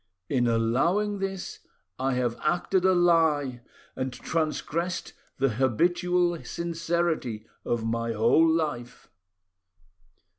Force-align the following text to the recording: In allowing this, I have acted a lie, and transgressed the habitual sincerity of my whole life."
In 0.29 0.47
allowing 0.47 1.19
this, 1.19 1.59
I 1.99 2.13
have 2.15 2.35
acted 2.43 2.85
a 2.85 2.93
lie, 2.95 3.61
and 3.95 4.11
transgressed 4.11 5.13
the 5.37 5.49
habitual 5.49 6.43
sincerity 6.43 7.45
of 7.63 7.85
my 7.85 8.13
whole 8.13 8.49
life." 8.49 9.09